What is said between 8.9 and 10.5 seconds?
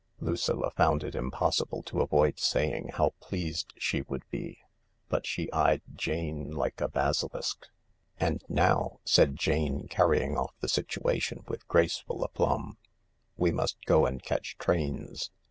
said Jane, carrying